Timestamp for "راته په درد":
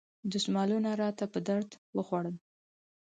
1.01-1.69